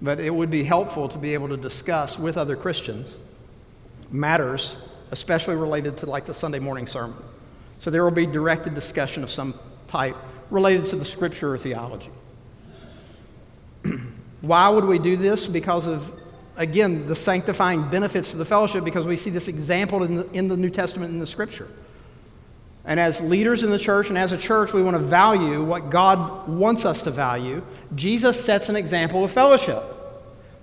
[0.01, 3.15] But it would be helpful to be able to discuss with other Christians
[4.11, 4.76] matters,
[5.11, 7.17] especially related to like the Sunday morning sermon.
[7.80, 9.57] So there will be directed discussion of some
[9.88, 10.15] type
[10.49, 12.09] related to the scripture or theology.
[14.41, 15.47] Why would we do this?
[15.47, 16.11] Because of,
[16.57, 20.47] again, the sanctifying benefits of the fellowship, because we see this example in the, in
[20.47, 21.67] the New Testament in the scripture.
[22.86, 25.89] And as leaders in the church and as a church, we want to value what
[25.89, 27.63] God wants us to value.
[27.95, 29.84] Jesus sets an example of fellowship.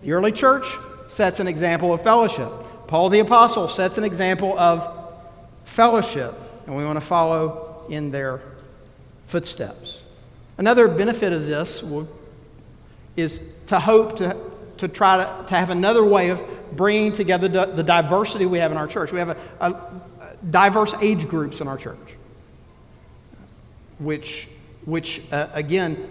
[0.02, 0.66] The early church
[1.08, 2.50] sets an example of fellowship.
[2.86, 5.12] Paul the Apostle sets an example of
[5.64, 6.34] fellowship,
[6.66, 8.40] and we want to follow in their
[9.26, 10.00] footsteps.
[10.58, 11.82] Another benefit of this
[13.16, 14.36] is to hope to,
[14.78, 16.42] to try to, to have another way of
[16.72, 19.12] bringing together the, diversity we have in our church.
[19.12, 20.00] We have a, a
[20.48, 21.98] diverse age groups in our church.
[23.98, 24.48] which,
[24.86, 26.08] which uh, again,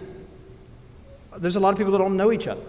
[1.38, 2.62] there's a lot of people that don't know each other.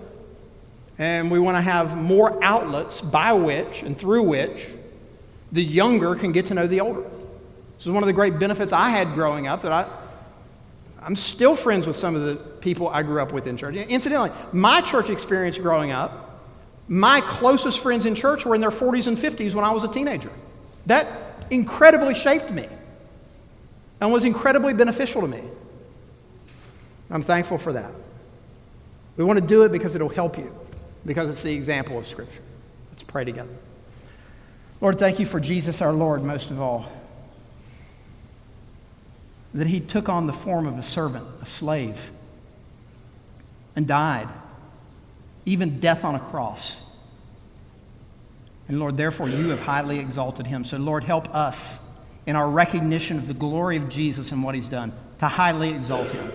[0.98, 4.68] And we want to have more outlets by which and through which
[5.52, 7.02] the younger can get to know the older.
[7.02, 9.88] This is one of the great benefits I had growing up that I,
[11.02, 13.76] I'm still friends with some of the people I grew up with in church.
[13.76, 16.40] Incidentally, my church experience growing up,
[16.88, 19.88] my closest friends in church were in their 40s and 50s when I was a
[19.88, 20.32] teenager.
[20.86, 21.08] That
[21.52, 22.68] incredibly shaped me
[24.00, 25.44] and was incredibly beneficial to me.
[27.12, 27.92] I'm thankful for that.
[29.18, 30.56] We want to do it because it'll help you,
[31.06, 32.42] because it's the example of Scripture.
[32.92, 33.54] Let's pray together.
[34.80, 36.92] Lord, thank you for Jesus our Lord, most of all.
[39.54, 42.00] That he took on the form of a servant, a slave,
[43.76, 44.30] and died,
[45.46, 46.78] even death on a cross.
[48.72, 50.64] And Lord, therefore, you have highly exalted him.
[50.64, 51.78] So, Lord, help us
[52.26, 56.08] in our recognition of the glory of Jesus and what he's done to highly exalt
[56.08, 56.32] him.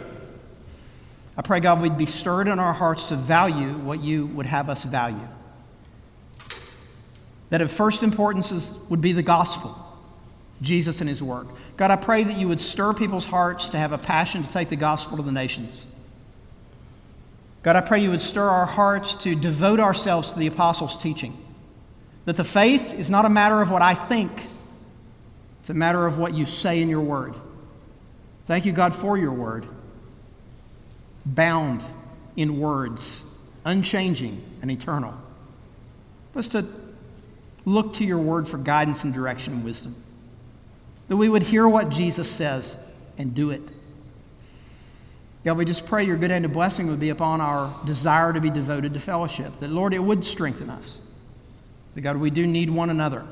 [1.34, 4.68] I pray, God, we'd be stirred in our hearts to value what you would have
[4.68, 5.26] us value.
[7.48, 9.74] That of first importance is, would be the gospel,
[10.60, 11.46] Jesus and his work.
[11.78, 14.68] God, I pray that you would stir people's hearts to have a passion to take
[14.68, 15.86] the gospel to the nations.
[17.62, 21.44] God, I pray you would stir our hearts to devote ourselves to the apostles' teaching.
[22.26, 24.32] That the faith is not a matter of what I think,
[25.60, 27.34] it's a matter of what you say in your word.
[28.46, 29.66] Thank you, God, for your word.
[31.24, 31.82] Bound
[32.36, 33.22] in words,
[33.64, 35.14] unchanging and eternal.
[36.34, 36.66] Let's to
[37.64, 39.96] look to your word for guidance and direction and wisdom.
[41.08, 42.76] That we would hear what Jesus says
[43.18, 43.62] and do it.
[45.44, 48.40] God, we just pray your good hand of blessing would be upon our desire to
[48.40, 49.52] be devoted to fellowship.
[49.60, 50.98] That, Lord, it would strengthen us.
[51.96, 53.24] That, God, we do need one another.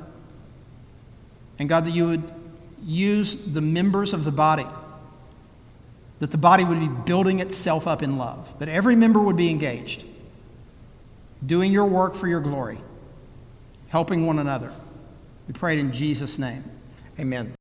[1.58, 2.22] And God, that you would
[2.82, 4.66] use the members of the body,
[6.18, 9.50] that the body would be building itself up in love, that every member would be
[9.50, 10.04] engaged,
[11.44, 12.78] doing your work for your glory,
[13.88, 14.72] helping one another.
[15.46, 16.64] We pray it in Jesus' name.
[17.20, 17.53] Amen.